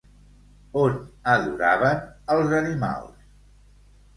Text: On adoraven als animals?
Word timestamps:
On 0.83 0.95
adoraven 1.33 2.01
als 2.37 2.57
animals? 2.63 3.15